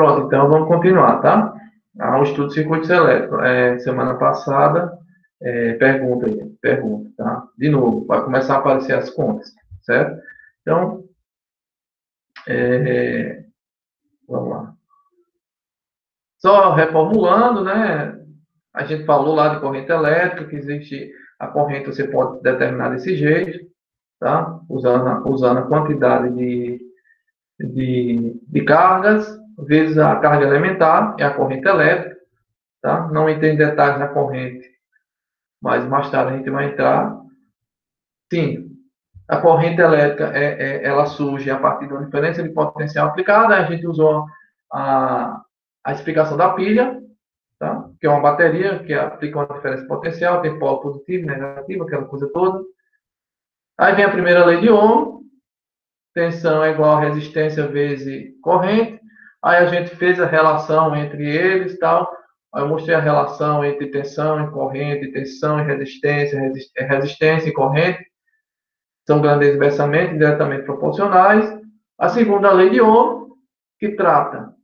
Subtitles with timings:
[0.00, 1.54] Pronto, então vamos continuar, tá?
[1.98, 3.38] Ah, o estudo de circuitos elétricos.
[3.42, 4.98] É, semana passada,
[5.42, 7.46] é, pergunta aí, pergunta, tá?
[7.58, 9.52] De novo, vai começar a aparecer as contas,
[9.82, 10.18] certo?
[10.62, 11.04] Então,
[12.48, 13.44] é,
[14.26, 14.74] vamos lá.
[16.38, 18.18] Só reformulando, né?
[18.72, 23.14] A gente falou lá de corrente elétrica, que existe a corrente, você pode determinar desse
[23.14, 23.70] jeito,
[24.18, 24.60] tá?
[24.66, 26.80] Usando, usando a quantidade de,
[27.58, 32.16] de, de cargas, vezes a carga elementar, é a corrente elétrica,
[32.82, 33.08] tá?
[33.08, 34.68] Não entrei em detalhes na corrente,
[35.60, 37.18] mas mais tarde a gente vai entrar.
[38.32, 38.70] Sim,
[39.28, 43.56] a corrente elétrica, é, é, ela surge a partir de uma diferença de potencial aplicada,
[43.56, 44.26] a gente usou
[44.72, 45.40] a,
[45.84, 47.00] a explicação da pilha,
[47.58, 47.88] tá?
[48.00, 52.28] que é uma bateria que aplica uma diferença potencial, tem polo positivo, negativo, aquela coisa
[52.32, 52.64] toda.
[53.78, 55.20] Aí vem a primeira lei de Ohm,
[56.12, 58.99] tensão é igual a resistência vezes corrente.
[59.42, 62.10] Aí a gente fez a relação entre eles tal.
[62.52, 68.04] Aí eu mostrei a relação entre tensão e corrente, tensão e resistência, resistência e corrente.
[69.06, 71.58] São grandezas inversamente, diretamente proporcionais.
[71.98, 73.30] A segunda lei de Ohm,
[73.78, 74.54] que trata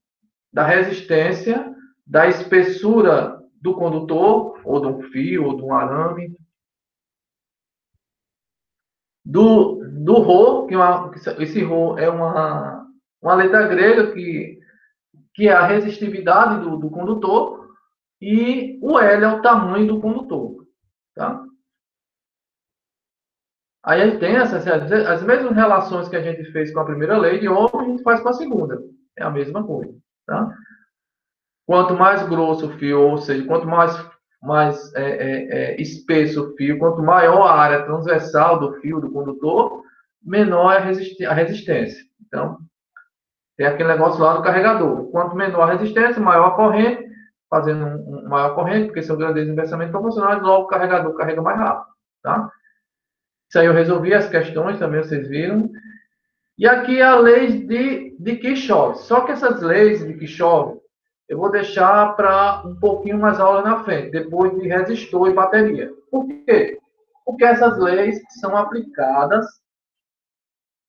[0.53, 1.75] da resistência,
[2.07, 6.37] da espessura do condutor, ou de um fio, ou de um arame,
[9.25, 12.87] do, do Rho, que é uma, esse Rho é uma,
[13.21, 14.61] uma letra grega que,
[15.37, 17.69] que é a resistividade do, do condutor,
[18.21, 20.67] e o L é o tamanho do condutor.
[21.15, 21.45] Tá?
[23.85, 27.19] Aí a gente tem essas, as mesmas relações que a gente fez com a primeira
[27.19, 28.83] lei de Ohm, a gente faz com a segunda.
[29.17, 29.95] É a mesma coisa.
[30.27, 30.51] Tá?
[31.67, 33.95] Quanto mais grosso o fio, ou seja, quanto mais,
[34.43, 39.13] mais é, é, é, espesso o fio, quanto maior a área transversal do fio do
[39.13, 39.85] condutor,
[40.23, 40.79] menor é
[41.27, 42.03] a resistência.
[42.27, 42.59] Então,
[43.57, 45.11] tem aquele negócio lá do carregador.
[45.11, 47.07] Quanto menor a resistência, maior a corrente,
[47.49, 51.59] fazendo um, um maior corrente, porque são grandezas inversamente proporcionais, logo o carregador carrega mais
[51.59, 51.87] rápido.
[52.23, 52.51] Tá?
[53.49, 55.71] Isso aí eu resolvi as questões, também vocês viram.
[56.59, 59.01] E aqui a lei de, de Kirchhoff.
[59.01, 60.81] Só que essas leis de Kirchhoff
[61.29, 65.91] eu vou deixar para um pouquinho mais aula na frente, depois de resistor e bateria.
[66.11, 66.79] Por quê?
[67.25, 69.45] Porque essas leis são aplicadas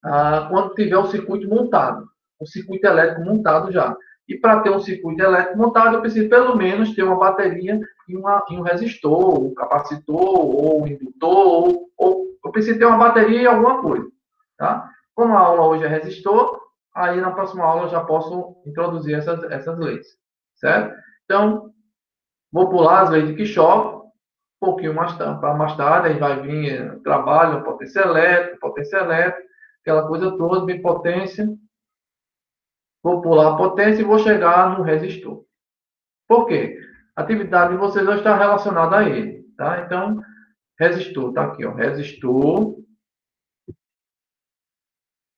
[0.03, 2.07] ah, quando tiver o circuito montado,
[2.39, 3.95] o circuito elétrico montado já.
[4.27, 8.15] E para ter um circuito elétrico montado, eu preciso pelo menos ter uma bateria e,
[8.15, 13.41] uma, e um resistor, um capacitor, ou um indutor, ou, eu preciso ter uma bateria
[13.41, 14.07] e alguma coisa.
[14.57, 14.89] Tá?
[15.15, 16.59] Como a aula hoje é resistor,
[16.93, 20.07] aí na próxima aula eu já posso introduzir essas, essas leis
[20.57, 20.95] certo?
[21.25, 21.71] Então,
[22.51, 23.97] vou pular as leis de Kirchhoff,
[24.61, 29.47] um pouquinho mais, para mais tarde, aí vai vir trabalho, potência elétrica, potência elétrica,
[29.81, 31.47] aquela coisa toda, bem potência.
[33.03, 35.45] Vou pular a potência e vou chegar no resistor.
[36.27, 36.79] Por quê?
[37.15, 39.81] A atividade de vocês vai estar relacionada a ele, tá?
[39.81, 40.21] Então,
[40.79, 42.77] resistor, tá aqui, ó, resistor,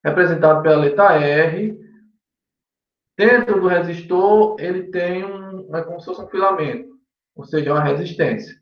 [0.03, 1.80] representado pela letra R,
[3.20, 6.88] Dentro do resistor, ele tem um, é como se fosse um filamento,
[7.36, 8.56] ou seja, uma resistência,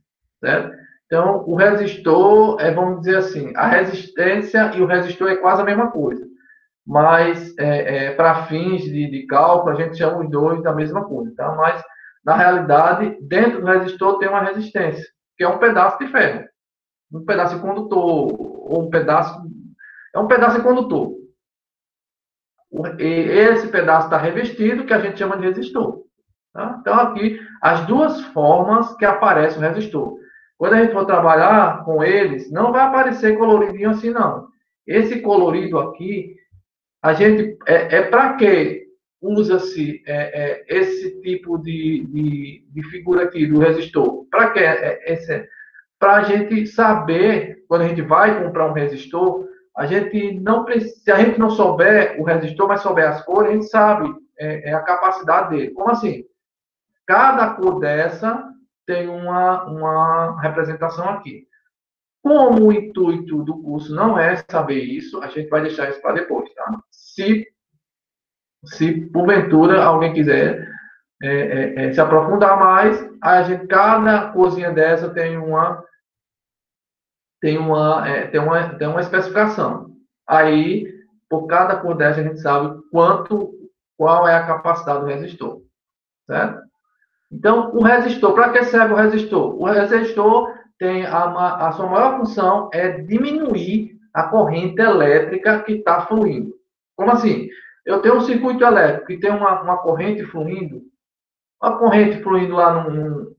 [0.44, 0.75] certo?
[1.06, 5.64] Então, o resistor é, vamos dizer assim, a resistência e o resistor é quase a
[5.66, 6.27] mesma coisa.
[6.88, 11.03] Mas, é, é, para fins de, de, cálculo, a gente chama os dois da mesma
[11.03, 11.53] coisa, tá?
[11.53, 11.84] Mas,
[12.24, 15.06] na realidade, dentro do resistor tem uma resistência,
[15.36, 16.46] que é um pedaço de ferro.
[17.14, 19.42] Um pedaço condutor, ou um pedaço...
[20.16, 21.18] É um pedaço condutor
[23.00, 26.03] esse pedaço está revestido, que a gente chama de resistor.
[26.53, 26.78] Tá?
[26.81, 30.18] Então, aqui, as duas formas que aparece o resistor.
[30.58, 34.47] Quando a gente for trabalhar com eles, não vai aparecer coloridinho assim, não.
[34.86, 36.36] Esse colorido aqui,
[37.07, 38.88] a gente é, é para que
[39.22, 44.25] usa-se é, é, esse tipo de, de, de, figura aqui do resistor?
[44.29, 45.47] Para que é, esse?
[46.00, 51.12] Para a gente saber, quando a gente vai comprar um resistor, a gente não se
[51.12, 54.73] a gente não souber o resistor, mas souber as cores, a gente sabe é, é
[54.73, 55.72] a capacidade dele.
[55.72, 56.26] Como assim?
[57.05, 58.43] Cada cor dessa
[58.85, 61.47] tem uma, uma representação aqui.
[62.22, 66.16] Como o intuito do curso não é saber isso, a gente vai deixar isso para
[66.16, 66.79] depois, tá?
[66.91, 67.47] Se,
[68.66, 70.67] se porventura alguém quiser
[71.22, 75.84] é, é, é, se aprofundar mais, a gente, cada cozinha dessa tem uma
[77.40, 79.96] tem uma, é, tem uma, tem uma especificação.
[80.28, 80.91] Aí,
[81.29, 83.53] por cada cor dessa, a gente sabe quanto,
[83.96, 85.61] qual é a capacidade do resistor.
[86.25, 86.61] Certo?
[87.31, 89.61] Então, o resistor, para que serve o resistor?
[89.61, 96.06] O resistor tem a, a sua maior função é diminuir a corrente elétrica que está
[96.06, 96.53] fluindo.
[96.96, 97.50] Como assim?
[97.88, 100.82] eu tenho um circuito elétrico que tem uma, uma corrente fluindo,
[101.64, 103.34] uma corrente fluindo lá num,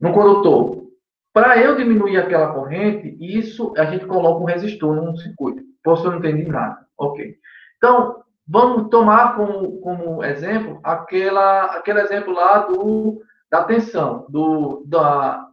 [0.00, 0.86] num condutor.
[1.34, 5.60] Para eu diminuir aquela corrente, isso a gente coloca um resistor num circuito.
[5.82, 6.86] Posso não entender nada.
[6.96, 7.36] Ok.
[7.76, 15.46] Então, vamos tomar como, como exemplo aquela, aquele exemplo lá do, da tensão, do, da,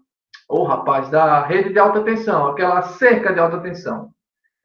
[0.49, 4.11] oh, rapaz, da rede de alta tensão, aquela cerca de alta tensão.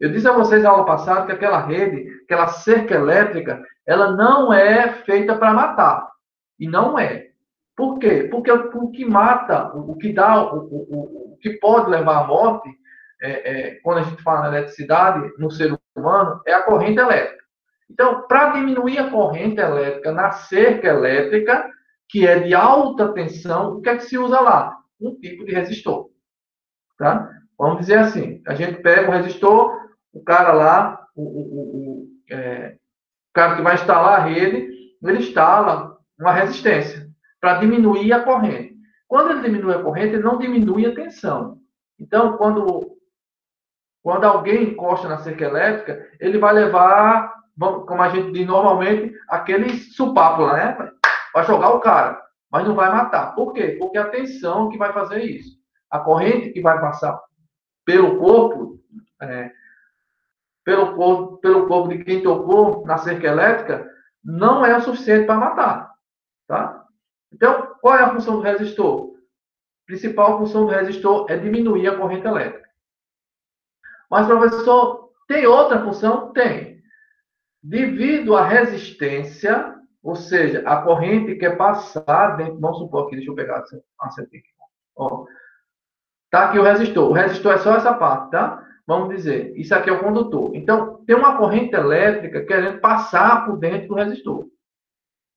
[0.00, 4.52] Eu disse a vocês na aula passada que aquela rede, aquela cerca elétrica, ela não
[4.52, 6.08] é feita para matar.
[6.58, 7.28] E não é.
[7.76, 8.28] Por quê?
[8.30, 12.69] Porque o, que mata, o, que dá, o, o, o, que pode levar à morte,
[13.20, 17.44] é, é, quando a gente fala na eletricidade, no ser humano, é a corrente elétrica.
[17.90, 21.70] Então, para diminuir a corrente elétrica na cerca elétrica,
[22.08, 24.78] que é de alta tensão, o que é que se usa lá?
[25.00, 26.10] Um tipo de resistor.
[26.96, 27.31] Tá?
[27.58, 29.76] Vamos dizer assim, a gente pega um resistor,
[30.12, 31.46] o cara lá, o, o,
[31.76, 32.76] o, é,
[33.31, 34.69] o cara que vai instalar a rede,
[35.02, 37.08] ele instala uma resistência
[37.40, 38.76] para diminuir a corrente.
[39.06, 41.58] Quando ele diminui a corrente, ele não diminui a tensão.
[41.99, 42.96] Então, quando,
[44.02, 49.70] quando alguém encosta na cerca elétrica, ele vai levar, como a gente diz normalmente, aquele
[49.70, 50.93] supapo lá, né?
[51.38, 52.20] Vai jogar o cara,
[52.50, 53.32] mas não vai matar.
[53.37, 53.76] Por quê?
[53.79, 55.56] Porque a tensão que vai fazer isso.
[55.88, 57.17] A corrente que vai passar
[57.85, 58.82] pelo corpo,
[59.23, 59.52] é,
[60.64, 63.88] pelo, corpo pelo corpo de quem tocou na cerca elétrica,
[64.25, 65.94] não é o suficiente para matar.
[66.49, 66.85] Tá?
[67.32, 69.12] Então, qual é a função do resistor?
[69.85, 72.69] A principal função do resistor é diminuir a corrente elétrica.
[74.11, 76.32] Mas, professor, tem outra função?
[76.32, 76.82] Tem.
[77.62, 82.59] Devido à resistência, ou seja, a corrente quer passar dentro.
[82.61, 83.59] Vamos supor aqui, deixa eu pegar
[84.00, 84.43] a aqui.
[84.97, 85.25] Ó,
[86.31, 87.11] tá aqui o resistor.
[87.11, 88.65] O resistor é só essa parte, tá?
[88.87, 90.55] Vamos dizer, isso aqui é o condutor.
[90.55, 94.47] Então, tem uma corrente elétrica querendo passar por dentro do resistor.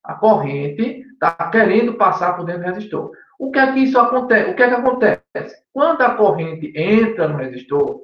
[0.03, 3.11] A corrente está querendo passar por dentro do resistor.
[3.37, 4.51] O que é que isso acontece?
[4.51, 5.63] O que é que acontece?
[5.73, 8.01] Quando a corrente entra no resistor,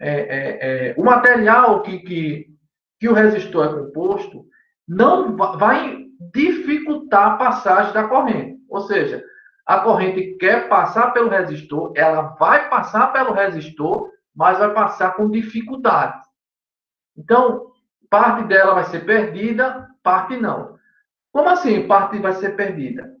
[0.00, 0.58] é, é,
[0.90, 2.46] é, o material que, que,
[2.98, 4.46] que o resistor é composto
[4.86, 8.58] não vai dificultar a passagem da corrente.
[8.68, 9.24] Ou seja,
[9.66, 15.30] a corrente quer passar pelo resistor, ela vai passar pelo resistor, mas vai passar com
[15.30, 16.20] dificuldade.
[17.16, 17.72] Então,
[18.08, 20.76] parte dela vai ser perdida, parte não.
[21.32, 23.14] Como assim parte vai ser perdida?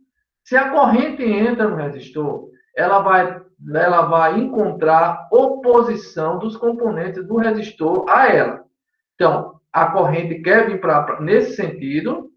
[0.44, 3.42] Se a corrente entra no resistor, ela vai,
[3.74, 8.64] ela vai encontrar oposição dos componentes do resistor a ela.
[9.14, 12.32] Então, a corrente quer vir para nesse sentido,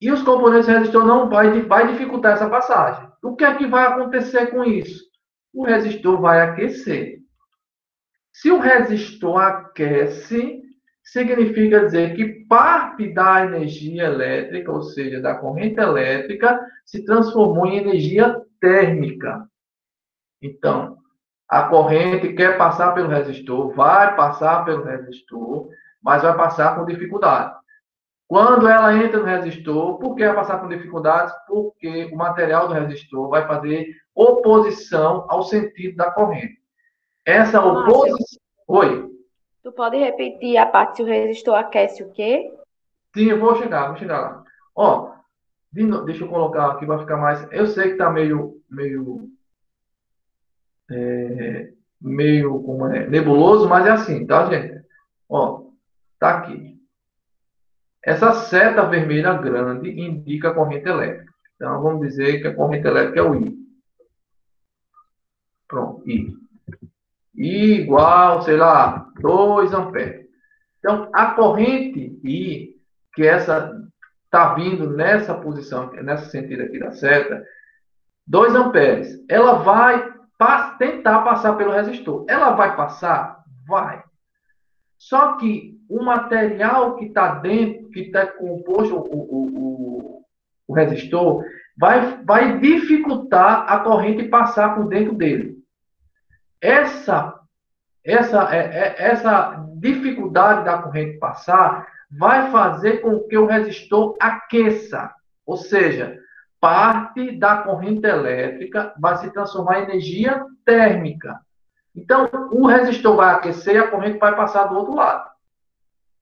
[0.00, 3.10] e os componentes resistor não vai, vai dificultar essa passagem.
[3.20, 5.04] O que é que vai acontecer com isso?
[5.52, 7.18] O resistor vai aquecer.
[8.32, 10.62] Se o resistor aquece,
[11.02, 17.78] significa dizer que parte da energia elétrica, ou seja, da corrente elétrica, se transformou em
[17.78, 19.44] energia térmica.
[20.40, 20.99] Então,
[21.50, 25.68] a corrente quer passar pelo resistor, vai passar pelo resistor,
[26.00, 27.52] mas vai passar com dificuldade.
[28.28, 31.34] Quando ela entra no resistor, por que vai passar com dificuldades?
[31.48, 36.60] Porque o material do resistor vai fazer oposição ao sentido da corrente.
[37.26, 38.38] Essa oposição.
[38.68, 39.10] Oi.
[39.64, 42.48] Tu pode repetir a parte se o resistor aquece o quê?
[43.12, 44.44] Sim, eu vou chegar, vou chegar lá.
[44.76, 45.10] Ó,
[45.72, 47.44] deixa eu colocar aqui, vai ficar mais.
[47.50, 49.28] Eu sei que tá meio, meio,
[50.90, 54.84] é, meio é, nebuloso, mas é assim, tá, gente?
[55.28, 55.70] Ó,
[56.18, 56.78] tá aqui.
[58.02, 61.30] Essa seta vermelha grande indica a corrente elétrica.
[61.54, 63.58] Então, vamos dizer que a corrente elétrica é o I.
[65.68, 66.34] Pronto, I.
[67.36, 70.26] I igual, sei lá, 2 amperes.
[70.78, 72.74] Então, a corrente I,
[73.14, 73.78] que essa
[74.24, 77.44] está vindo nessa posição, nessa sentido aqui da seta,
[78.26, 80.19] 2 amperes, ela vai
[80.78, 82.24] tentar passar pelo resistor.
[82.28, 83.42] Ela vai passar?
[83.66, 84.02] Vai.
[84.98, 90.24] Só que o material que está dentro, que está composto o, o, o,
[90.68, 91.44] o resistor,
[91.78, 95.60] vai, vai dificultar a corrente passar por dentro dele
[96.60, 97.40] essa,
[98.04, 105.12] essa, é, é, essa dificuldade da corrente passar vai fazer com que o resistor aqueça.
[105.46, 106.18] Ou seja,
[106.60, 111.40] parte da corrente elétrica vai se transformar em energia térmica.
[111.96, 115.30] Então, o resistor vai aquecer e a corrente vai passar do outro lado.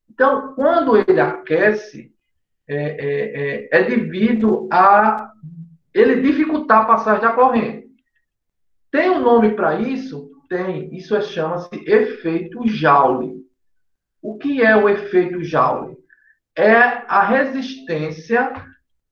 [0.09, 2.13] Então, quando ele aquece,
[2.67, 5.33] é, é, é, é devido a
[5.93, 7.89] ele dificultar a passagem da corrente.
[8.91, 10.31] Tem um nome para isso?
[10.49, 10.95] Tem.
[10.95, 13.45] Isso é, chama-se efeito Joule.
[14.23, 15.97] O que é o efeito Joule?
[16.57, 16.75] É
[17.07, 18.53] a resistência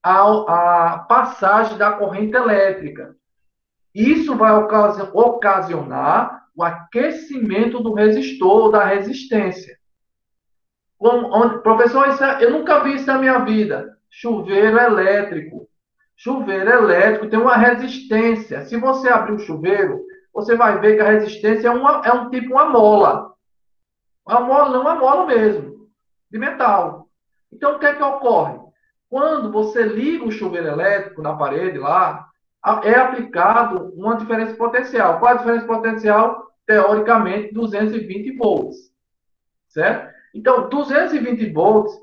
[0.07, 3.15] à passagem da corrente elétrica.
[3.93, 9.77] Isso vai ocasionar o aquecimento do resistor, da resistência.
[10.97, 13.97] Como, onde, professor, é, eu nunca vi isso na minha vida.
[14.09, 15.67] Chuveiro elétrico.
[16.15, 18.65] Chuveiro elétrico tem uma resistência.
[18.65, 22.29] Se você abrir o chuveiro, você vai ver que a resistência é, uma, é um
[22.29, 23.33] tipo uma mola.
[24.27, 25.87] Uma mola, não uma mola mesmo,
[26.29, 27.07] de metal.
[27.51, 28.66] Então, o que é que ocorre?
[29.09, 32.27] Quando você liga o chuveiro elétrico na parede lá,
[32.83, 35.19] é aplicado uma diferença potencial.
[35.19, 36.47] Qual é a diferença potencial?
[36.65, 38.77] Teoricamente, 220 volts.
[39.69, 40.13] Certo?
[40.33, 41.93] Então, 220 volts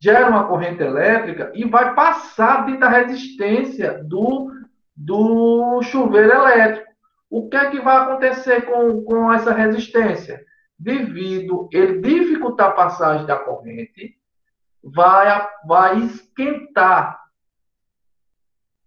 [0.00, 4.50] gera uma corrente elétrica e vai passar dentro da resistência do,
[4.96, 6.92] do chuveiro elétrico.
[7.30, 10.44] O que é que vai acontecer com, com essa resistência?
[10.78, 14.16] Devido ele dificultar a passagem da corrente,
[14.82, 17.20] vai, vai esquentar,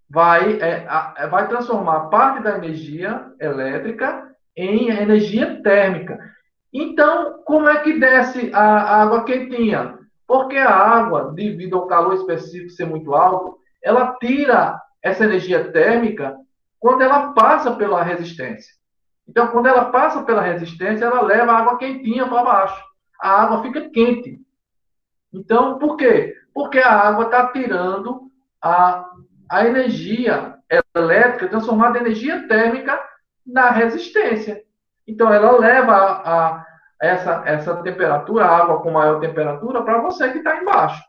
[0.09, 6.19] vai, é, a, vai transformar parte da energia elétrica em energia térmica.
[6.73, 9.97] Então, como é que desce a água quentinha?
[10.27, 16.35] Porque a água, devido ao calor específico ser muito alto, ela tira essa energia térmica
[16.79, 18.73] quando ela passa pela resistência.
[19.27, 22.83] Então, quando ela passa pela resistência, ela leva a água quentinha para baixo.
[23.21, 24.44] A água fica quente.
[25.35, 26.33] Então, por quê?
[26.53, 29.05] Porque a água está tirando a,
[29.51, 30.55] a energia
[30.95, 32.97] elétrica transformada em energia térmica
[33.45, 34.63] na resistência.
[35.05, 36.65] Então, ela leva a, a
[37.01, 41.03] essa, essa temperatura, a água com maior temperatura, para você que está embaixo.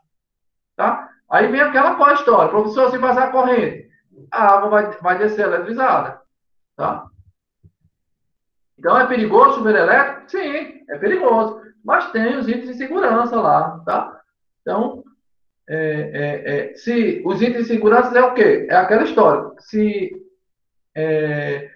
[0.75, 1.09] Tá?
[1.31, 2.49] Aí vem aquela qual história.
[2.49, 3.89] Professor, se vazar a corrente,
[4.31, 6.21] a água vai, vai descer eletrizada.
[6.75, 7.05] Tá?
[8.77, 10.29] Então, é perigoso chuveiro elétrico?
[10.29, 11.61] Sim, é perigoso.
[11.83, 13.81] Mas tem os itens de segurança lá.
[13.85, 14.16] Tá?
[14.67, 15.01] Então,
[15.65, 18.67] é, é, é, se os itens de segurança é o quê?
[18.69, 19.49] É aquela história.
[19.59, 20.11] Se
[20.93, 21.71] é,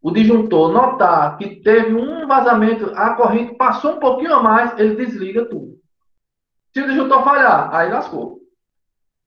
[0.00, 4.94] o disjuntor notar que teve um vazamento, a corrente passou um pouquinho a mais, ele
[4.94, 5.80] desliga tudo.
[6.72, 8.38] Se o disjuntor falhar, aí lascou.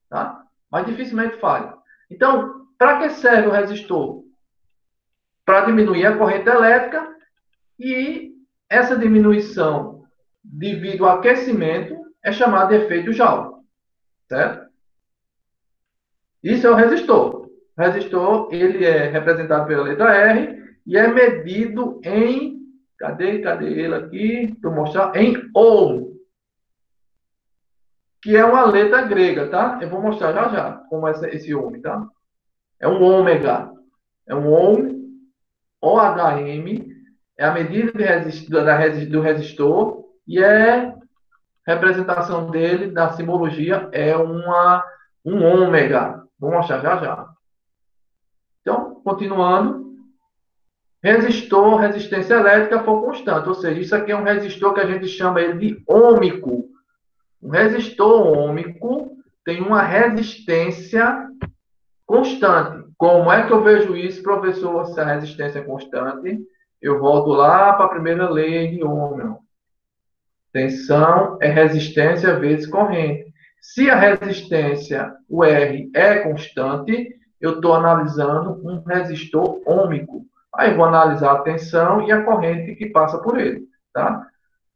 [0.10, 0.42] Tá?
[0.72, 1.74] Mas dificilmente falha.
[2.10, 4.24] Então, para que serve o resistor?
[5.44, 7.14] Para diminuir a corrente elétrica
[7.78, 8.32] e
[8.70, 10.06] essa diminuição
[10.42, 13.54] devido ao aquecimento é chamada de efeito Joule.
[14.28, 14.72] Certo?
[16.42, 17.46] Isso é o resistor.
[17.78, 22.62] O resistor ele é representado pela letra R e é medido em.
[22.98, 23.40] Cadê?
[23.40, 24.58] Cadê ele aqui?
[24.62, 25.16] Para mostrar.
[25.16, 26.14] Em ohm.
[28.22, 29.80] Que é uma letra grega, tá?
[29.82, 32.08] Eu vou mostrar já já como é esse ohm, tá?
[32.80, 33.72] É um ômega.
[34.28, 35.04] É um ohm.
[35.82, 36.94] OHM.
[37.38, 37.92] É a medida
[38.50, 40.06] da, do resistor.
[40.26, 40.94] E é
[41.66, 44.84] representação dele, da simbologia, é uma,
[45.26, 46.24] um ômega.
[46.40, 47.30] Vou mostrar já já.
[48.62, 49.84] Então, continuando.
[51.02, 55.06] Resistor, resistência elétrica for constante, ou seja, isso aqui é um resistor que a gente
[55.10, 56.70] chama ele de ômico.
[57.42, 61.28] Um resistor ômico tem uma resistência
[62.06, 62.88] constante.
[62.98, 66.40] Como é que eu vejo isso, professor, se a resistência é constante?
[66.82, 69.43] Eu volto lá para a primeira lei de Ohm.
[70.54, 73.34] Tensão é resistência vezes corrente.
[73.60, 80.26] Se a resistência, o R, é constante, eu estou analisando um resistor ômico.
[80.56, 84.28] Aí vou analisar a tensão e a corrente que passa por ele, tá?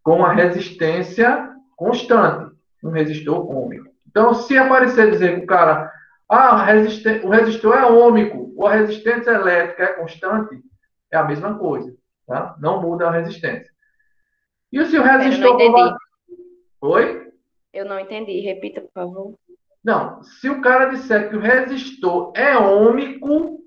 [0.01, 2.51] Com a resistência constante,
[2.83, 3.87] um resistor ômico.
[4.07, 5.91] Então, se aparecer dizer que o cara,
[6.27, 6.65] ah,
[7.23, 10.59] o resistor é ômico, ou a resistência elétrica é constante,
[11.11, 11.93] é a mesma coisa,
[12.25, 12.55] tá?
[12.59, 13.76] Não muda a resistência.
[14.71, 15.61] E se o resistor...
[15.61, 15.95] Entendi.
[16.81, 17.31] Oi?
[17.73, 19.35] Eu não entendi, repita, por favor.
[19.83, 23.63] Não, se o cara disser que o resistor é ômico,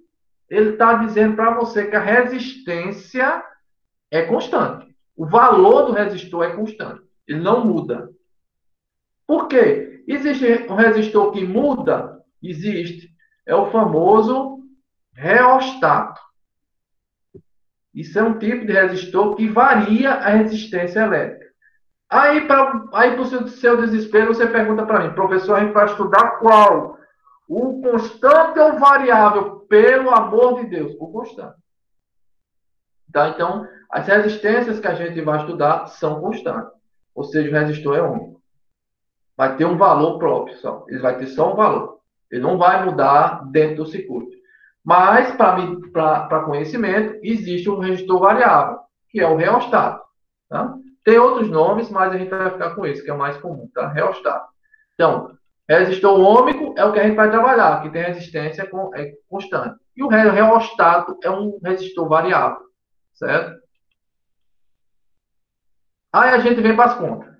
[0.49, 3.43] ele está dizendo para você que a resistência
[4.11, 4.95] é constante.
[5.17, 7.03] O valor do resistor é constante.
[7.27, 8.11] Ele não muda.
[9.27, 10.03] Por quê?
[10.07, 12.21] Existe um resistor que muda?
[12.43, 13.11] Existe.
[13.47, 14.59] É o famoso
[15.15, 16.21] reostato.
[17.95, 21.51] Isso é um tipo de resistor que varia a resistência elétrica.
[22.09, 25.87] Aí, para aí o seu, seu desespero, você pergunta para mim, professor, a gente vai
[25.87, 26.99] estudar qual?
[27.49, 29.61] O constante ou variável?
[29.71, 31.57] pelo amor de Deus, o constante.
[33.13, 33.29] Tá?
[33.29, 36.73] Então, as resistências que a gente vai estudar são constantes.
[37.15, 38.43] Ou seja, o resistor é único.
[39.37, 40.85] Vai ter um valor próprio só.
[40.89, 42.01] Ele vai ter só um valor.
[42.31, 44.37] Ele não vai mudar dentro do circuito.
[44.91, 50.05] Mas, para conhecimento, existe um resistor variável, que é o reostato.
[50.49, 50.75] Tá?
[51.05, 53.71] Tem outros nomes, mas a gente vai ficar com esse, que é o mais comum,
[53.73, 53.87] tá?
[53.87, 54.49] Reostato.
[54.95, 59.79] Então, resistor ômico é o que a gente vai trabalhar, que tem resistência é constante.
[59.97, 62.67] E o reostato é um resistor variável,
[63.15, 63.63] certo?
[66.13, 67.33] Aí a gente vem para as contas.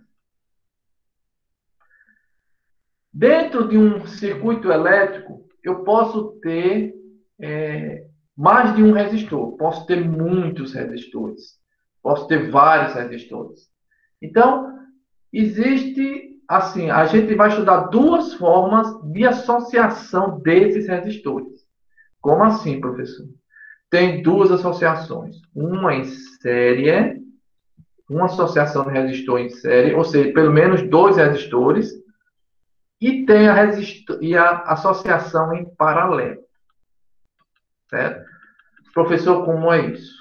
[3.13, 7.00] Dentro de um circuito elétrico, eu posso ter
[7.41, 8.05] é,
[8.37, 11.59] mais de um resistor, posso ter muitos resistores,
[12.03, 13.69] posso ter vários resistores.
[14.23, 14.79] Então,
[15.33, 21.61] existe, assim, a gente vai estudar duas formas de associação desses resistores.
[22.21, 23.27] Como assim, professor?
[23.91, 27.21] Tem duas associações, uma em série,
[28.09, 31.93] uma associação de resistor em série, ou seja, pelo menos dois resistores,
[33.01, 33.71] e tem a,
[34.21, 36.41] e a associação em paralelo.
[37.91, 38.25] Certo?
[38.95, 40.15] Professor, como é isso?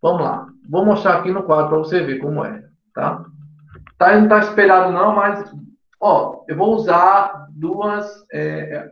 [0.00, 0.46] Vamos lá.
[0.68, 2.62] Vou mostrar aqui no quadro para você ver como é.
[2.94, 3.24] Tá?
[3.96, 5.50] Tá, não está espelhado não, mas
[6.00, 8.06] ó, eu vou usar duas.
[8.32, 8.88] É,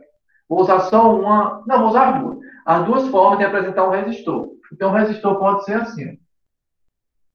[0.49, 1.63] vou usar só uma.
[1.65, 2.39] Não, vou usar duas.
[2.65, 4.49] As duas formas de apresentar um resistor.
[4.73, 6.19] Então, o resistor pode ser assim.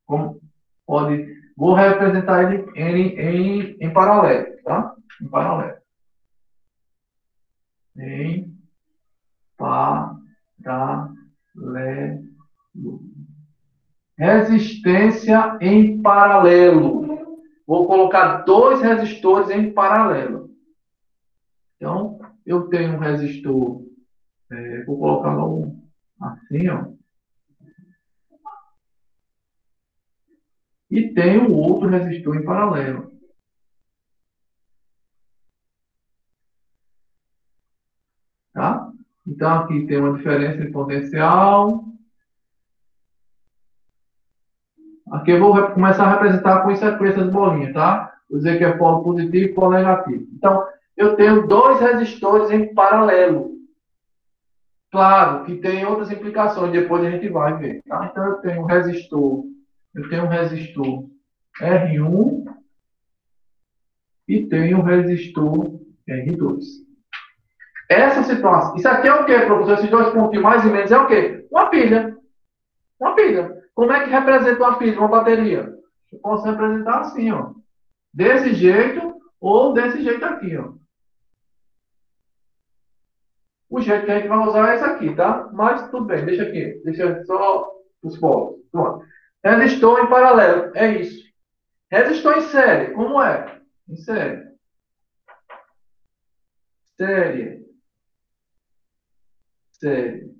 [0.04, 0.40] Como
[0.86, 1.40] pode.
[1.56, 4.94] Vou representar ele em, em, em paralelo, tá?
[5.20, 5.76] em paralelo.
[7.96, 8.51] Em
[9.62, 11.02] paralelo.
[14.18, 17.02] Resistência em paralelo.
[17.66, 20.50] Vou colocar dois resistores em paralelo.
[21.76, 23.82] Então, eu tenho um resistor,
[24.50, 25.76] é, vou colocar logo
[26.20, 26.92] assim, ó.
[30.90, 33.10] E tenho outro resistor em paralelo.
[38.52, 38.92] Tá?
[39.42, 41.84] Então, aqui tem uma diferença de potencial.
[45.10, 48.14] Aqui eu vou começar a representar com sequência de bolinha, tá?
[48.30, 50.28] Vou dizer que é polo positivo e polo negativo.
[50.32, 50.64] Então,
[50.96, 53.56] eu tenho dois resistores em paralelo.
[54.92, 57.82] Claro que tem outras implicações, depois a gente vai ver.
[57.82, 58.10] Tá?
[58.12, 59.42] Então, eu tenho um resistor,
[59.92, 61.04] eu tenho um resistor
[61.60, 62.44] R1
[64.28, 66.91] e tenho um resistor R2.
[67.92, 68.74] Essa situação.
[68.74, 69.74] Isso aqui é o quê, professor?
[69.74, 71.46] Esses dois pontinhos mais e menos é o quê?
[71.50, 72.16] Uma pilha.
[72.98, 73.62] Uma pilha.
[73.74, 75.74] Como é que representa uma pilha, uma bateria?
[76.10, 77.52] Eu posso representar assim, ó.
[78.12, 80.72] Desse jeito ou desse jeito aqui, ó.
[83.68, 85.50] O jeito que a gente vai usar é esse aqui, tá?
[85.52, 86.80] Mas tudo bem, deixa aqui.
[86.84, 88.60] Deixa só os polos.
[88.70, 89.04] Pronto.
[89.44, 90.72] Resistor em paralelo.
[90.74, 91.22] É isso.
[91.90, 92.94] Resistor em série.
[92.94, 93.60] Como é?
[93.88, 94.50] Em série.
[96.96, 97.61] Série
[99.82, 100.32] série.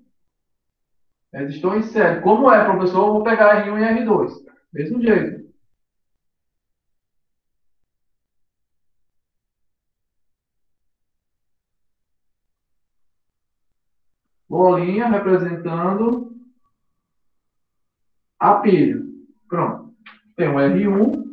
[1.49, 2.21] Estou em série.
[2.23, 3.09] Como é, professor?
[3.09, 4.31] Eu vou pegar R1 e R2.
[4.73, 5.43] Mesmo jeito.
[14.49, 16.31] Bolinha representando
[18.39, 19.01] a pilha.
[19.49, 19.95] Pronto.
[20.37, 21.25] Tem um R1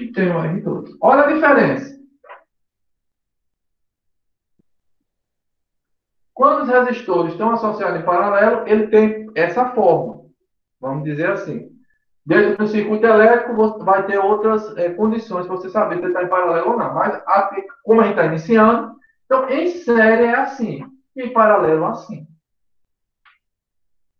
[0.00, 0.96] e tem um R2.
[1.00, 1.97] Olha a diferença.
[6.38, 10.20] Quando os resistores estão associados em paralelo, ele tem essa forma.
[10.80, 11.68] Vamos dizer assim.
[12.24, 16.28] Dentro do circuito elétrico, vai ter outras é, condições para você saber se está em
[16.28, 16.94] paralelo ou não.
[16.94, 17.20] Mas,
[17.82, 20.86] como a gente está iniciando, então, em série é assim.
[21.16, 22.24] Em paralelo, assim.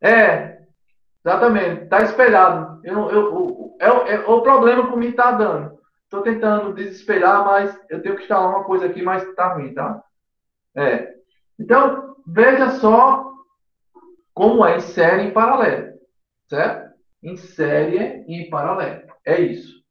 [0.01, 0.59] É,
[1.25, 1.85] exatamente.
[1.85, 2.81] Está espelhado.
[2.83, 5.79] Eu, eu, eu, é, é, o problema que me está dando.
[6.03, 10.03] Estou tentando desesperar, mas eu tenho que instalar uma coisa aqui, mas está ruim, tá?
[10.75, 11.18] É.
[11.59, 13.33] Então, veja só
[14.33, 15.99] como é em série em paralelo,
[16.47, 16.95] certo?
[17.23, 19.03] Em série e em paralelo.
[19.25, 19.83] É isso.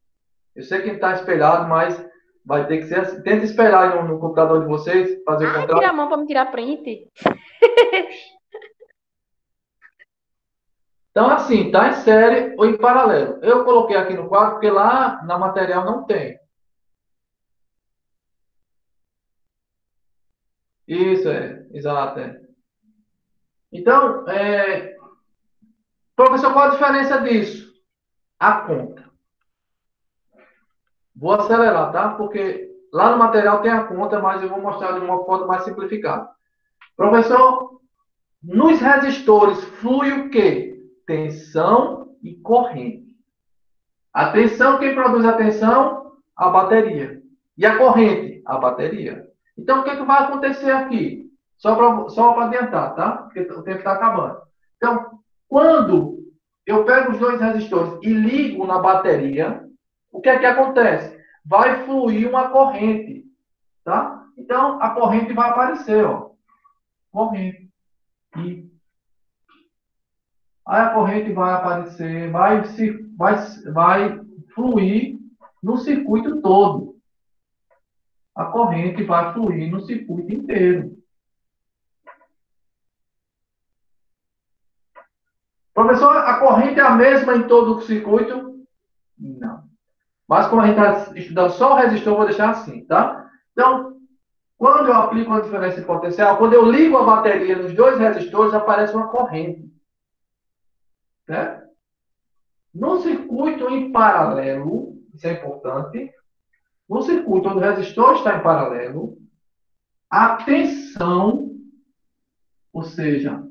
[0.56, 2.02] Eu sei que está espelhado, mas
[2.44, 3.22] vai ter que ser assim.
[3.22, 5.78] Tenta esperar no, no computador de vocês, fazer o contrato.
[5.78, 7.06] Tira a mão para me tirar print.
[11.10, 13.40] Então, assim, está em série ou em paralelo.
[13.42, 16.38] Eu coloquei aqui no quadro porque lá na material não tem.
[20.86, 21.57] Isso, é.
[21.72, 22.40] Exato, é.
[23.72, 24.96] Então, é...
[26.16, 27.72] professor, qual a diferença disso?
[28.38, 29.08] A conta.
[31.14, 32.10] Vou acelerar, tá?
[32.10, 35.64] Porque lá no material tem a conta, mas eu vou mostrar de uma forma mais
[35.64, 36.28] simplificada.
[36.96, 37.80] Professor,
[38.42, 40.80] nos resistores flui o quê?
[41.06, 43.16] Tensão e corrente.
[44.12, 46.12] A tensão, quem produz a tensão?
[46.36, 47.20] A bateria.
[47.56, 48.42] E a corrente?
[48.46, 49.28] A bateria.
[49.56, 51.27] Então, o que, é que vai acontecer aqui?
[51.58, 53.12] Só para só adiantar, tá?
[53.18, 54.40] Porque o tempo está acabando.
[54.76, 56.18] Então, quando
[56.64, 59.64] eu pego os dois resistores e ligo na bateria,
[60.10, 61.18] o que é que acontece?
[61.44, 63.24] Vai fluir uma corrente,
[63.84, 64.24] tá?
[64.36, 66.30] Então, a corrente vai aparecer, ó.
[67.10, 67.68] Corrente.
[68.36, 68.68] E
[70.66, 73.36] aí a corrente vai aparecer, vai, se, vai,
[73.72, 74.20] vai
[74.54, 75.18] fluir
[75.62, 76.96] no circuito todo.
[78.34, 80.96] A corrente vai fluir no circuito inteiro.
[85.78, 88.66] Professor, a corrente é a mesma em todo o circuito?
[89.16, 89.62] Não.
[90.26, 93.30] Mas como a gente está estudando só o resistor, vou deixar assim, tá?
[93.52, 93.96] Então,
[94.56, 98.52] quando eu aplico uma diferença de potencial, quando eu ligo a bateria nos dois resistores,
[98.52, 99.72] aparece uma corrente.
[101.28, 101.62] Né?
[102.74, 106.12] No circuito em paralelo, isso é importante,
[106.88, 109.16] no circuito onde o resistor está em paralelo,
[110.10, 111.52] a tensão,
[112.72, 113.46] ou seja,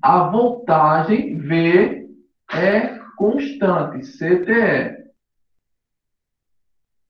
[0.00, 2.08] a voltagem V
[2.52, 5.02] é constante, CTE.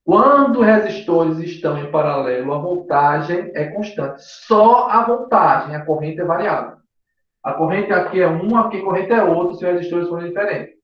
[0.05, 4.23] Quando resistores estão em paralelo, a voltagem é constante.
[4.23, 6.77] Só a voltagem, a corrente é variável.
[7.43, 10.75] A corrente aqui é uma, aqui a corrente é outra, se os resistores forem diferentes.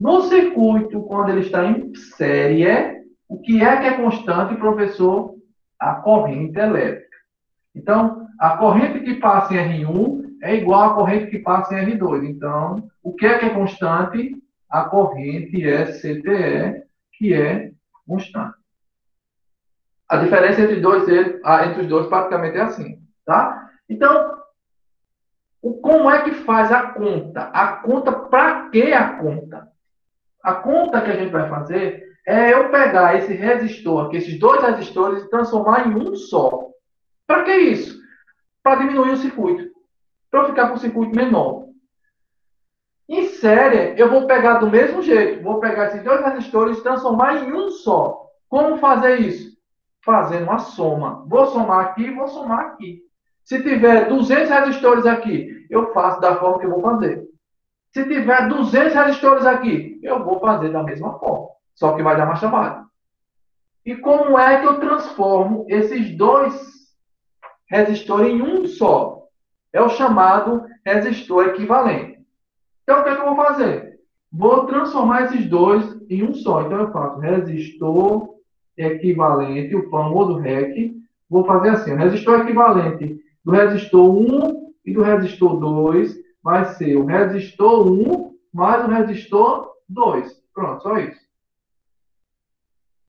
[0.00, 2.66] No circuito, quando ele está em série,
[3.28, 5.36] o que é que é constante, professor?
[5.78, 7.16] A corrente elétrica.
[7.74, 12.28] Então, a corrente que passa em R1 é igual à corrente que passa em R2.
[12.28, 14.36] Então, o que é que é constante?
[14.68, 17.70] A corrente é CTE, que é
[18.06, 18.56] constante.
[20.08, 23.00] A diferença entre, dois, entre os dois praticamente é assim.
[23.24, 23.70] Tá?
[23.88, 24.36] Então,
[25.80, 27.42] como é que faz a conta?
[27.44, 29.68] A conta, para que a conta?
[30.42, 34.60] A conta que a gente vai fazer é eu pegar esse resistor aqui, esses dois
[34.60, 36.68] resistores, e transformar em um só.
[37.28, 38.02] Para que isso?
[38.60, 39.71] Para diminuir o circuito
[40.32, 41.66] para eu ficar com um circuito menor.
[43.06, 45.42] Em série, eu vou pegar do mesmo jeito.
[45.42, 48.30] Vou pegar esses dois resistores e transformar em um só.
[48.48, 49.54] Como fazer isso?
[50.02, 51.26] Fazendo uma soma.
[51.28, 53.02] Vou somar aqui e vou somar aqui.
[53.44, 57.28] Se tiver 200 resistores aqui, eu faço da forma que eu vou fazer.
[57.92, 61.48] Se tiver 200 resistores aqui, eu vou fazer da mesma forma.
[61.74, 62.86] Só que vai dar mais trabalho.
[63.84, 66.54] E como é que eu transformo esses dois
[67.68, 69.21] resistores em um só?
[69.72, 72.20] É o chamado resistor equivalente.
[72.82, 74.00] Então, o que, é que eu vou fazer?
[74.30, 76.62] Vou transformar esses dois em um só.
[76.62, 78.30] Então, eu faço resistor
[78.76, 80.94] equivalente, o famoso REC.
[81.28, 86.96] Vou fazer assim: o resistor equivalente do resistor 1 e do resistor 2 vai ser
[86.96, 90.42] o resistor 1 mais o resistor 2.
[90.54, 91.20] Pronto, só isso.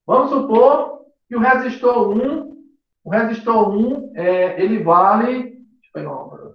[0.06, 2.66] Vamos supor que o resistor 1,
[3.04, 5.44] o resistor 1, é, ele vale.
[5.44, 6.54] Deixa eu pegar uma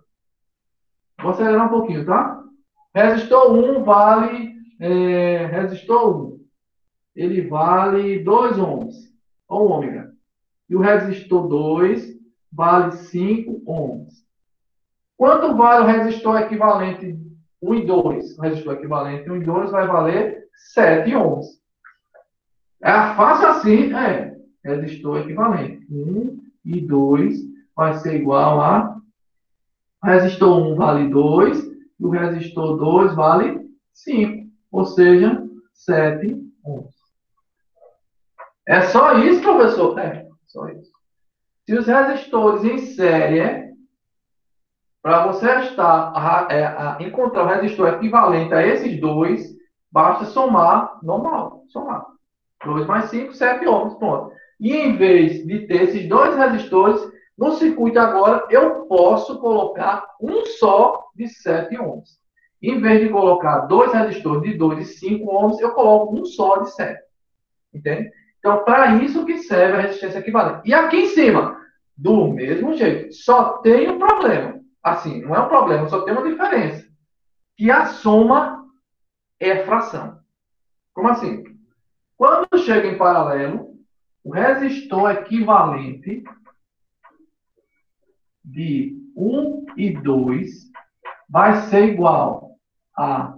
[1.20, 2.42] Vou acelerar um pouquinho, tá?
[2.94, 4.56] Resistor 1 vale.
[4.80, 6.40] É, resistor 1.
[7.16, 8.96] Ele vale 2 ohms.
[9.48, 10.12] Ou ômega.
[10.70, 12.16] E o resistor 2
[12.52, 14.24] vale 5 ohms.
[15.16, 17.18] Quanto vale o resistor equivalente
[17.60, 18.38] 1 e 2?
[18.38, 21.46] O resistor equivalente 1 e 2 vai valer 7 ohms.
[22.80, 24.36] É fácil assim, é.
[24.64, 25.84] Resistor equivalente.
[25.90, 27.38] 1 e 2
[27.74, 28.97] vai ser igual a
[30.08, 35.42] resistor 1 vale 2 e o resistor 2 vale 5, ou seja,
[35.72, 36.94] 7 ohms.
[38.66, 39.98] É só isso, professor?
[39.98, 40.90] É, só isso.
[41.66, 43.74] Se os resistores em série,
[45.02, 49.56] para você estar, é, encontrar o resistor equivalente a esses dois,
[49.90, 52.06] basta somar normal, somar.
[52.64, 54.32] 2 mais 5, 7 ohms, pronto.
[54.60, 57.00] E em vez de ter esses dois resistores,
[57.38, 62.18] no circuito agora, eu posso colocar um só de 7 ohms.
[62.60, 66.62] Em vez de colocar dois resistores de 2 e 5 ohms, eu coloco um só
[66.62, 67.00] de 7.
[67.72, 68.10] Entende?
[68.40, 70.68] Então, para isso que serve a resistência equivalente.
[70.68, 71.56] E aqui em cima,
[71.96, 74.60] do mesmo jeito, só tem um problema.
[74.82, 76.88] Assim, não é um problema, só tem uma diferença.
[77.56, 78.64] Que a soma
[79.38, 80.18] é fração.
[80.92, 81.44] Como assim?
[82.16, 83.74] Quando chega em paralelo,
[84.24, 86.24] o resistor equivalente
[88.48, 90.70] de 1 e 2
[91.28, 92.56] vai ser igual
[92.96, 93.36] a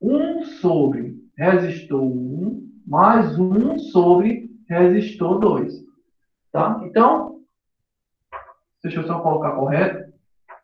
[0.00, 5.84] 1 sobre resistor 1 mais 1 sobre resistor 2.
[6.52, 6.80] Tá?
[6.84, 7.40] Então,
[8.82, 10.12] deixa eu só colocar correto.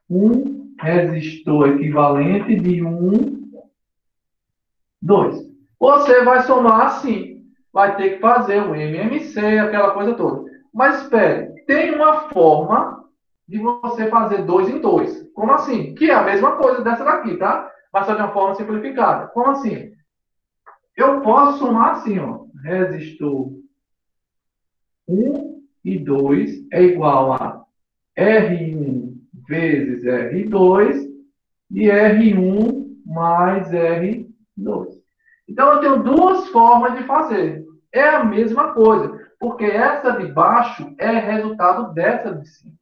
[0.08, 3.50] 1 resistor equivalente de 1,
[5.02, 5.50] 2.
[5.78, 7.44] Você vai somar assim.
[7.72, 10.50] Vai ter que fazer o MMC, aquela coisa toda.
[10.72, 13.04] Mas espere, tem uma forma
[13.46, 15.30] de você fazer dois em dois.
[15.32, 15.94] Como assim?
[15.94, 17.70] Que é a mesma coisa dessa daqui, tá?
[17.92, 19.28] mas só de uma forma simplificada.
[19.28, 19.92] Como assim?
[20.96, 22.46] Eu posso somar assim, ó.
[22.64, 23.52] Resistor
[25.08, 27.64] 1 e 2 é igual a
[28.18, 29.14] R1
[29.48, 31.08] vezes R2
[31.70, 34.88] e R1 mais R2.
[35.48, 37.64] Então, eu tenho duas formas de fazer.
[37.92, 42.76] É a mesma coisa, porque essa de baixo é resultado dessa de cima.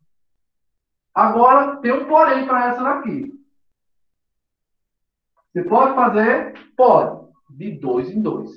[1.14, 3.32] Agora, tem um porém para essa daqui.
[5.52, 6.54] Você pode fazer?
[6.76, 7.28] Pode.
[7.48, 8.50] De dois em dois.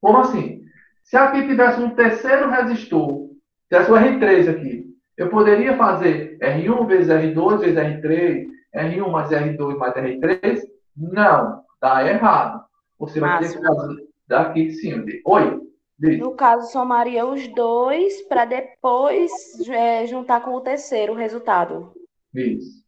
[0.00, 0.64] Como assim?
[1.02, 3.30] Se aqui tivesse um terceiro resistor,
[3.68, 9.76] tivesse o R3 aqui, eu poderia fazer R1 vezes R2 vezes R3, R1 mais R2
[9.76, 10.62] mais R3?
[10.96, 12.64] Não, dá errado.
[12.98, 15.04] Você vai ter que fazer daqui de cima.
[15.24, 15.42] Oi?
[15.50, 15.67] Diz.
[15.98, 19.32] No caso, somaria os dois para depois
[19.68, 21.92] é, juntar com o terceiro o resultado.
[22.32, 22.84] Isso.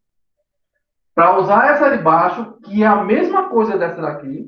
[1.12, 4.46] Para usar essa de baixo, que é a mesma coisa dessa daqui,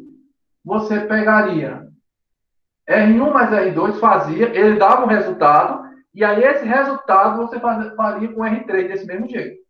[0.64, 1.88] você pegaria
[2.88, 8.42] R1 mais R2, fazia, ele dava um resultado, e aí esse resultado você faria com
[8.42, 9.61] R3 desse mesmo jeito.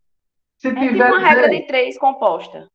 [0.59, 2.69] Se é tiver tipo uma regra de três composta.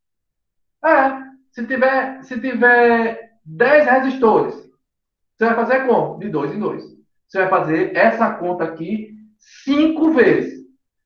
[0.83, 1.27] É.
[1.51, 4.66] Se tiver, se tiver 10 resistores,
[5.37, 6.17] você vai fazer como?
[6.17, 6.83] De dois em dois.
[7.27, 10.65] Você vai fazer essa conta aqui cinco vezes.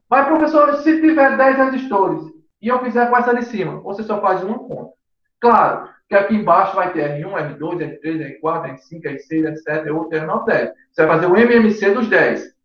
[0.10, 2.24] Mas, professor, se tiver 10 resistores
[2.62, 4.92] e eu fizer com essa de cima, você só faz uma conta.
[5.40, 10.46] Claro, que aqui embaixo vai ter R1, R2, R3, R4, R5, R6, R7, R8, R9,
[10.46, 10.72] R10.
[10.92, 12.56] Você vai fazer o MMC dos 10.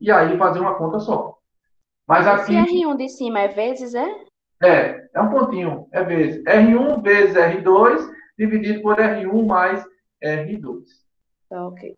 [0.00, 1.38] E aí fazer uma conta só.
[2.06, 2.56] Mas aqui...
[2.56, 4.08] Esse R1 de cima é vezes, é?
[4.62, 6.42] É, é um pontinho, é vezes.
[6.44, 9.84] R1 vezes R2 dividido por R1 mais
[10.22, 11.03] R2.
[11.54, 11.96] Tá, ok.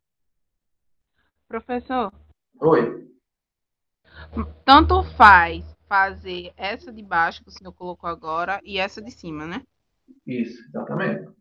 [1.49, 2.13] Professor.
[2.61, 3.09] Oi.
[4.67, 9.47] Tanto faz fazer essa de baixo que o senhor colocou agora e essa de cima,
[9.47, 9.63] né?
[10.27, 11.35] Isso, exatamente.